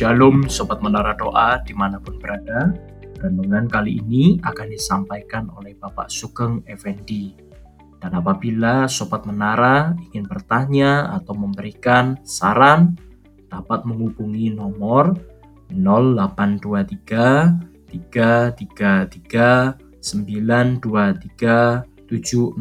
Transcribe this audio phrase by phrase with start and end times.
[0.00, 2.72] Shalom Sobat Menara Doa di mana pun berada.
[3.20, 7.36] Renungan kali ini akan disampaikan oleh Bapak Sugeng Effendi.
[8.00, 12.96] Dan apabila Sobat Menara ingin bertanya atau memberikan saran
[13.52, 15.20] Dapat menghubungi nomor
[15.68, 22.56] 0823 333 923 70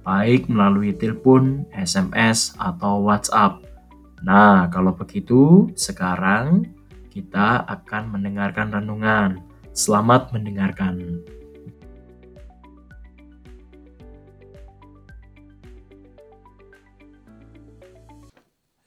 [0.00, 3.67] baik melalui telepon, SMS, atau WhatsApp
[4.18, 6.66] Nah, kalau begitu, sekarang
[7.06, 9.38] kita akan mendengarkan renungan.
[9.70, 11.22] Selamat mendengarkan.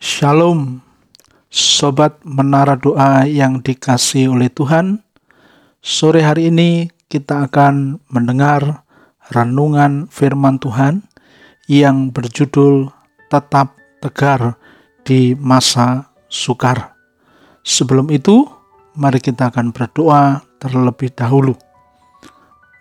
[0.04, 0.84] Shalom,
[1.48, 5.00] sobat menara doa yang dikasih oleh Tuhan.
[5.80, 8.84] Sore hari ini kita akan mendengar
[9.32, 11.08] renungan firman Tuhan
[11.72, 12.92] yang berjudul
[13.32, 14.61] "Tetap Tegar"
[15.04, 16.96] di masa sukar.
[17.62, 18.48] Sebelum itu,
[18.98, 21.54] mari kita akan berdoa terlebih dahulu.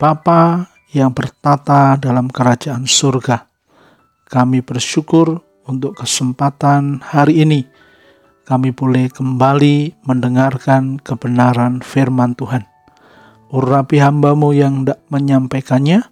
[0.01, 3.45] Bapa yang bertata dalam kerajaan surga,
[4.25, 7.61] kami bersyukur untuk kesempatan hari ini.
[8.41, 12.65] Kami boleh kembali mendengarkan kebenaran firman Tuhan.
[13.51, 16.07] Urapi hambamu yang tidak menyampaikannya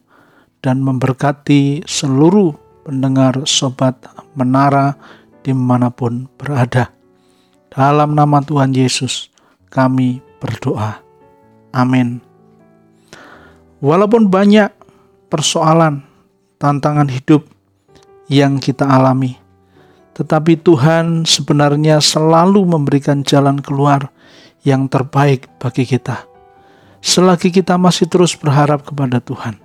[0.59, 3.95] dan memberkati seluruh pendengar sobat
[4.35, 4.95] menara
[5.43, 6.91] di mana pun berada.
[7.69, 9.29] Dalam nama Tuhan Yesus,
[9.69, 10.99] kami berdoa.
[11.69, 12.19] Amin.
[13.79, 14.73] Walaupun banyak
[15.31, 16.03] persoalan,
[16.59, 17.47] tantangan hidup
[18.27, 19.39] yang kita alami,
[20.17, 24.11] tetapi Tuhan sebenarnya selalu memberikan jalan keluar
[24.67, 26.27] yang terbaik bagi kita,
[26.99, 29.55] selagi kita masih terus berharap kepada Tuhan.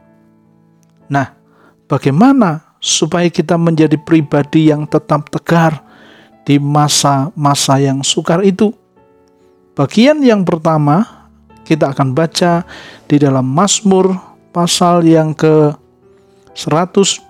[1.10, 1.34] Nah,
[1.90, 5.80] bagaimana supaya kita menjadi pribadi yang tetap tegar
[6.44, 8.76] di masa-masa yang sukar itu.
[9.72, 11.24] Bagian yang pertama
[11.64, 12.68] kita akan baca
[13.08, 14.12] di dalam Mazmur
[14.52, 15.72] pasal yang ke
[16.52, 17.24] 124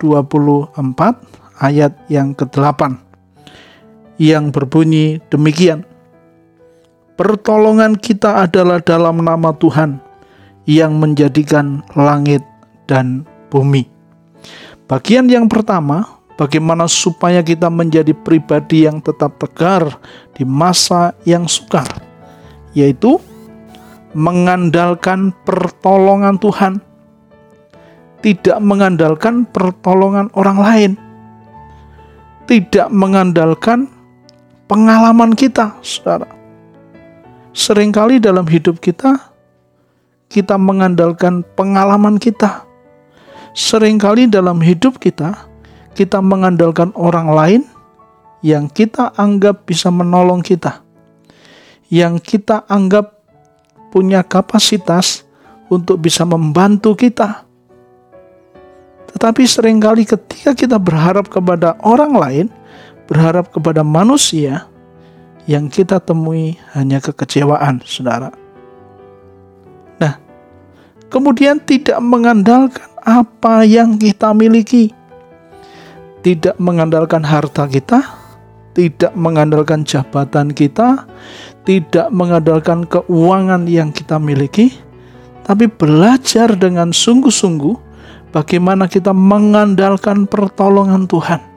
[1.63, 2.99] ayat yang ke-8
[4.19, 5.87] yang berbunyi demikian.
[7.15, 10.03] Pertolongan kita adalah dalam nama Tuhan
[10.67, 12.43] yang menjadikan langit
[12.91, 13.94] dan bumi.
[14.85, 19.97] Bagian yang pertama, bagaimana supaya kita menjadi pribadi yang tetap tegar
[20.37, 21.89] di masa yang sukar,
[22.77, 23.17] yaitu
[24.13, 26.77] mengandalkan pertolongan Tuhan,
[28.21, 30.91] tidak mengandalkan pertolongan orang lain,
[32.45, 33.89] tidak mengandalkan
[34.69, 36.29] pengalaman kita, saudara.
[37.57, 39.33] Seringkali dalam hidup kita,
[40.29, 42.69] kita mengandalkan pengalaman kita
[43.55, 45.47] Seringkali dalam hidup kita,
[45.95, 47.61] kita mengandalkan orang lain
[48.43, 50.83] yang kita anggap bisa menolong kita,
[51.87, 53.15] yang kita anggap
[53.95, 55.23] punya kapasitas
[55.71, 57.47] untuk bisa membantu kita.
[59.15, 62.47] Tetapi sering kali ketika kita berharap kepada orang lain,
[63.07, 64.67] berharap kepada manusia,
[65.47, 68.35] yang kita temui hanya kekecewaan, saudara.
[69.95, 70.19] Nah,
[71.07, 74.91] kemudian tidak mengandalkan apa yang kita miliki.
[76.25, 78.01] Tidak mengandalkan harta kita,
[78.73, 81.05] tidak mengandalkan jabatan kita,
[81.63, 84.73] tidak mengandalkan keuangan yang kita miliki,
[85.45, 87.77] tapi belajar dengan sungguh-sungguh
[88.33, 91.54] bagaimana kita mengandalkan pertolongan Tuhan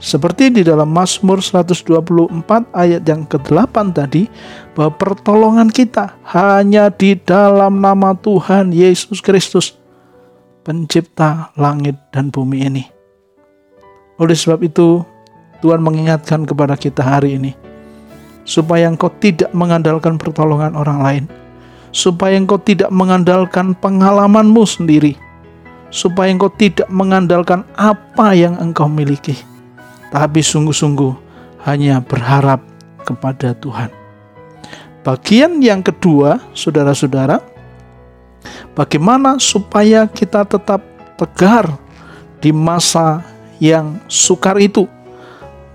[0.00, 1.92] seperti di dalam Mazmur 124
[2.72, 4.32] ayat yang ke-8 tadi,
[4.72, 9.76] bahwa pertolongan kita hanya di dalam nama Tuhan Yesus Kristus,
[10.64, 12.84] pencipta langit dan bumi ini.
[14.16, 15.04] Oleh sebab itu,
[15.60, 17.52] Tuhan mengingatkan kepada kita hari ini,
[18.48, 21.24] supaya engkau tidak mengandalkan pertolongan orang lain,
[21.92, 25.12] supaya engkau tidak mengandalkan pengalamanmu sendiri,
[25.92, 29.49] supaya engkau tidak mengandalkan apa yang engkau miliki
[30.10, 31.14] tapi sungguh-sungguh
[31.66, 32.62] hanya berharap
[33.06, 33.90] kepada Tuhan.
[35.00, 37.40] Bagian yang kedua, saudara-saudara,
[38.76, 40.84] bagaimana supaya kita tetap
[41.16, 41.72] tegar
[42.44, 43.24] di masa
[43.60, 44.84] yang sukar itu.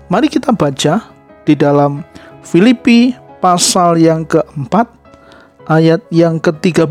[0.06, 1.10] Mari kita baca
[1.42, 2.06] di dalam
[2.46, 4.86] Filipi pasal yang keempat
[5.66, 6.86] ayat yang ke-13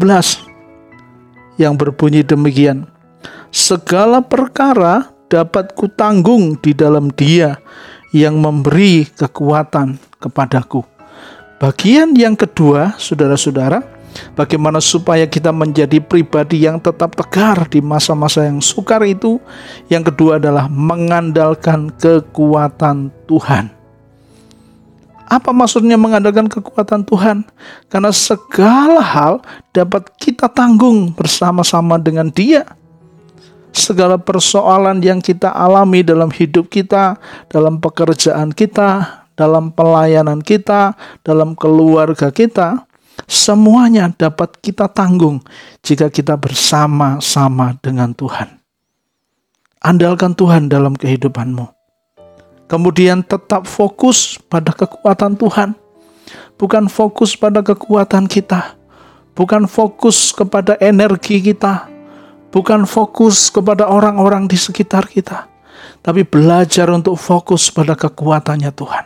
[1.55, 2.87] yang berbunyi demikian.
[3.51, 7.59] Segala perkara dapat kutanggung di dalam Dia
[8.15, 10.87] yang memberi kekuatan kepadaku.
[11.59, 13.83] Bagian yang kedua, saudara-saudara,
[14.35, 19.39] bagaimana supaya kita menjadi pribadi yang tetap tegar di masa-masa yang sukar itu.
[19.91, 23.75] Yang kedua adalah mengandalkan kekuatan Tuhan.
[25.25, 27.43] Apa maksudnya mengandalkan kekuatan Tuhan?
[27.89, 29.33] Karena segala hal
[29.73, 32.63] dapat kita tanggung bersama-sama dengan Dia.
[33.75, 37.19] Segala persoalan yang kita alami dalam hidup kita,
[37.51, 40.95] dalam pekerjaan kita, dalam pelayanan kita,
[41.27, 42.87] dalam keluarga kita,
[43.27, 45.43] semuanya dapat kita tanggung
[45.83, 48.63] jika kita bersama-sama dengan Tuhan.
[49.83, 51.67] Andalkan Tuhan dalam kehidupanmu.
[52.71, 55.77] Kemudian tetap fokus pada kekuatan Tuhan,
[56.57, 58.73] bukan fokus pada kekuatan kita,
[59.37, 61.85] bukan fokus kepada energi kita,
[62.55, 65.51] bukan fokus kepada orang-orang di sekitar kita,
[65.99, 69.05] tapi belajar untuk fokus pada kekuatannya Tuhan.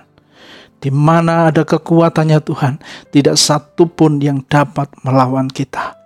[0.79, 2.77] Di mana ada kekuatannya Tuhan,
[3.09, 5.97] tidak satu pun yang dapat melawan kita.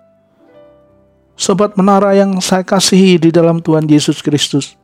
[1.36, 4.74] Sobat menara yang saya kasihi di dalam Tuhan Yesus Kristus,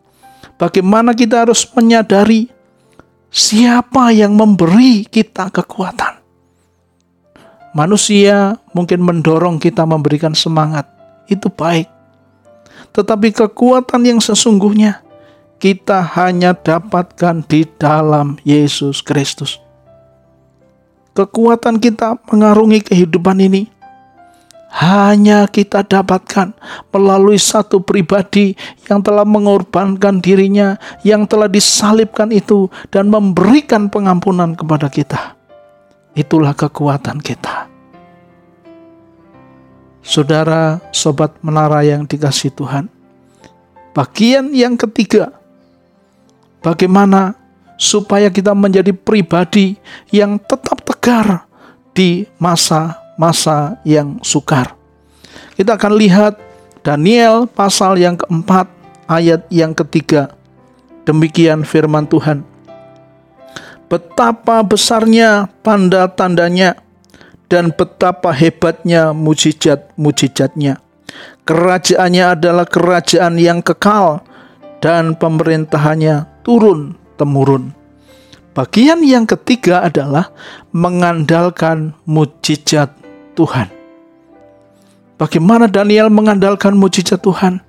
[0.60, 2.52] bagaimana kita harus menyadari
[3.32, 6.20] siapa yang memberi kita kekuatan.
[7.74, 10.86] Manusia mungkin mendorong kita memberikan semangat,
[11.26, 11.99] itu baik.
[12.90, 15.02] Tetapi kekuatan yang sesungguhnya
[15.60, 19.60] kita hanya dapatkan di dalam Yesus Kristus.
[21.12, 23.68] Kekuatan kita mengarungi kehidupan ini
[24.70, 26.54] hanya kita dapatkan
[26.94, 28.54] melalui satu pribadi
[28.86, 35.34] yang telah mengorbankan dirinya, yang telah disalibkan itu, dan memberikan pengampunan kepada kita.
[36.14, 37.69] Itulah kekuatan kita.
[40.00, 42.88] Saudara, sobat menara yang dikasih Tuhan,
[43.92, 45.36] bagian yang ketiga,
[46.64, 47.36] bagaimana
[47.76, 49.76] supaya kita menjadi pribadi
[50.08, 51.44] yang tetap tegar
[51.92, 54.72] di masa masa yang sukar.
[55.52, 56.40] Kita akan lihat
[56.80, 58.64] Daniel pasal yang keempat
[59.04, 60.32] ayat yang ketiga.
[61.04, 62.40] Demikian firman Tuhan.
[63.92, 66.80] Betapa besarnya tanda-tandanya
[67.50, 70.78] dan betapa hebatnya mujizat-mujizatnya.
[71.42, 74.22] Kerajaannya adalah kerajaan yang kekal
[74.78, 77.74] dan pemerintahannya turun-temurun.
[78.54, 80.30] Bagian yang ketiga adalah
[80.70, 82.94] mengandalkan mujizat
[83.34, 83.66] Tuhan.
[85.18, 87.62] Bagaimana Daniel mengandalkan mujizat Tuhan?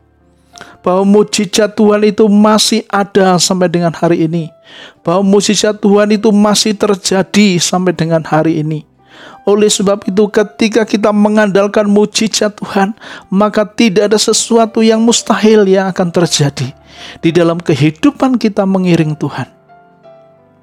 [0.86, 4.50] Bahwa mujizat Tuhan itu masih ada sampai dengan hari ini.
[5.02, 8.91] Bahwa mujizat Tuhan itu masih terjadi sampai dengan hari ini.
[9.44, 12.94] Oleh sebab itu ketika kita mengandalkan mujizat Tuhan,
[13.34, 16.74] maka tidak ada sesuatu yang mustahil yang akan terjadi
[17.20, 19.50] di dalam kehidupan kita mengiring Tuhan.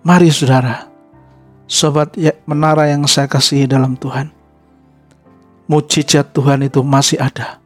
[0.06, 0.86] Mari saudara,
[1.66, 4.38] sobat ya, menara yang saya kasihi dalam Tuhan
[5.68, 7.60] mujizat Tuhan itu masih ada.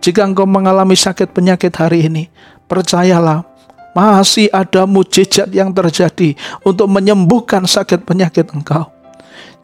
[0.00, 2.32] Jika engkau mengalami sakit penyakit hari ini,
[2.66, 3.44] percayalah
[3.92, 6.34] masih ada mujizat yang terjadi
[6.64, 8.88] untuk menyembuhkan sakit penyakit engkau.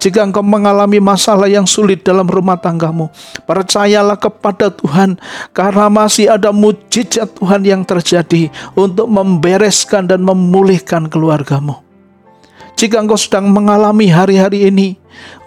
[0.03, 3.07] Jika engkau mengalami masalah yang sulit dalam rumah tanggamu,
[3.47, 5.15] percayalah kepada Tuhan,
[5.55, 11.87] karena masih ada mujizat Tuhan yang terjadi untuk membereskan dan memulihkan keluargamu.
[12.75, 14.99] Jika engkau sedang mengalami hari-hari ini,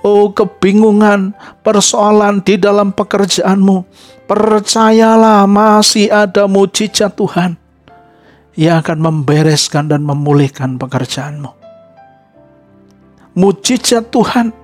[0.07, 3.83] oh kebingungan, persoalan di dalam pekerjaanmu,
[4.23, 7.59] percayalah masih ada mujizat Tuhan
[8.55, 11.64] yang akan membereskan dan memulihkan pekerjaanmu.
[13.35, 14.55] Mujizat Tuhan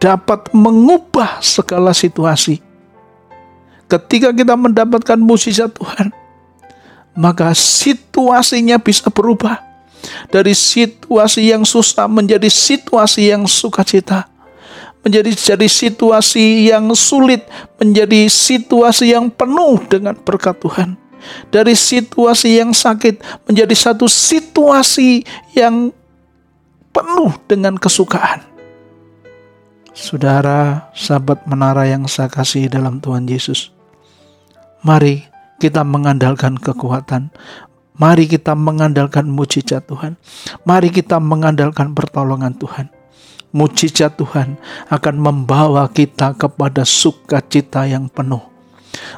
[0.00, 2.64] dapat mengubah segala situasi.
[3.88, 6.12] Ketika kita mendapatkan mujizat Tuhan,
[7.12, 9.60] maka situasinya bisa berubah
[10.30, 14.30] dari situasi yang susah menjadi situasi yang sukacita
[15.02, 17.46] menjadi jadi situasi yang sulit
[17.78, 20.98] menjadi situasi yang penuh dengan berkat Tuhan
[21.50, 25.90] dari situasi yang sakit menjadi satu situasi yang
[26.92, 28.44] penuh dengan kesukaan
[29.98, 33.74] Saudara, sahabat menara yang saya kasih dalam Tuhan Yesus.
[34.86, 35.26] Mari
[35.58, 37.34] kita mengandalkan kekuatan,
[37.98, 40.14] Mari kita mengandalkan mujizat Tuhan.
[40.62, 42.86] Mari kita mengandalkan pertolongan Tuhan.
[43.50, 44.54] Mujizat Tuhan
[44.86, 48.38] akan membawa kita kepada sukacita yang penuh.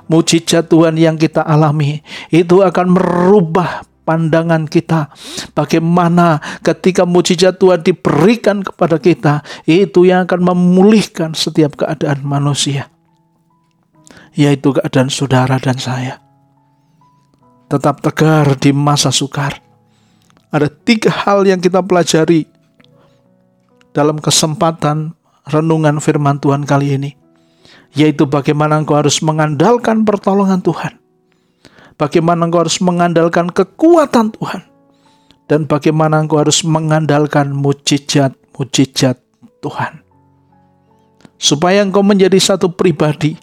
[0.09, 2.01] Mujizat Tuhan yang kita alami
[2.33, 5.13] itu akan merubah pandangan kita.
[5.53, 12.89] Bagaimana ketika mujizat Tuhan diberikan kepada kita, itu yang akan memulihkan setiap keadaan manusia.
[14.35, 16.31] Yaitu keadaan saudara dan saya
[17.71, 19.63] tetap tegar di masa sukar.
[20.51, 22.51] Ada tiga hal yang kita pelajari
[23.95, 25.15] dalam kesempatan
[25.47, 27.11] renungan firman Tuhan kali ini,
[27.95, 30.99] yaitu bagaimana engkau harus mengandalkan pertolongan Tuhan,
[32.01, 34.65] bagaimana engkau harus mengandalkan kekuatan Tuhan,
[35.45, 39.21] dan bagaimana engkau harus mengandalkan mujizat-mujizat
[39.61, 40.01] Tuhan.
[41.37, 43.37] Supaya engkau menjadi satu pribadi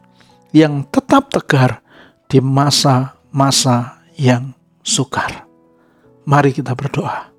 [0.50, 1.86] yang tetap tegar
[2.26, 5.46] di masa-masa yang sukar.
[6.26, 7.30] Mari kita berdoa.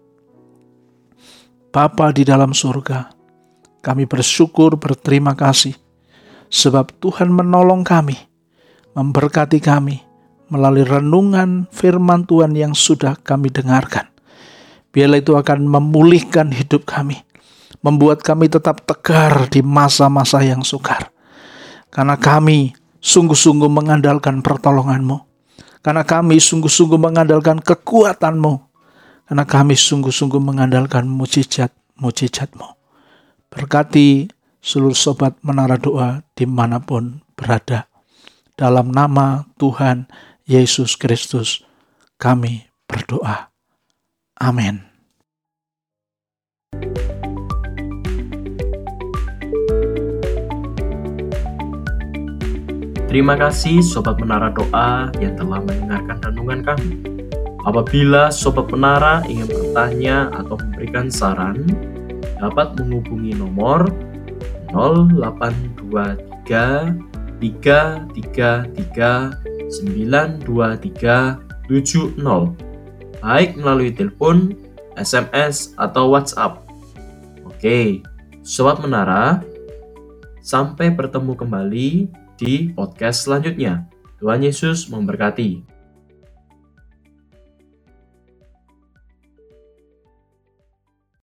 [1.69, 3.13] Bapa di dalam surga,
[3.85, 5.77] kami bersyukur berterima kasih
[6.49, 8.17] sebab Tuhan menolong kami,
[8.97, 10.08] memberkati kami
[10.49, 14.09] melalui renungan firman Tuhan yang sudah kami dengarkan.
[14.89, 17.21] Biarlah itu akan memulihkan hidup kami,
[17.85, 21.13] membuat kami tetap tegar di masa-masa yang sukar.
[21.93, 25.29] Karena kami sungguh-sungguh mengandalkan pertolonganmu.
[25.85, 28.55] Karena kami sungguh-sungguh mengandalkan kekuatanmu.
[29.29, 32.69] Karena kami sungguh-sungguh mengandalkan mujizat-mujizatmu.
[33.49, 34.29] Berkati
[34.61, 37.89] seluruh sobat menara doa di mana pun berada.
[38.59, 40.11] Dalam nama Tuhan
[40.49, 41.61] Yesus Kristus
[42.17, 43.53] kami berdoa.
[44.41, 44.81] Amin.
[53.13, 56.97] Terima kasih Sobat Menara Doa yang telah mendengarkan renungan kami.
[57.69, 61.61] Apabila Sobat Menara ingin bertanya atau memberikan saran,
[62.41, 63.85] dapat menghubungi nomor
[64.73, 66.97] 0823
[67.37, 72.69] 333 92370
[73.19, 74.55] baik melalui telepon,
[74.95, 76.63] SMS, atau WhatsApp.
[77.47, 78.03] Oke,
[78.47, 79.43] Sobat Menara,
[80.41, 82.09] sampai bertemu kembali
[82.39, 83.85] di podcast selanjutnya.
[84.19, 85.78] Tuhan Yesus memberkati.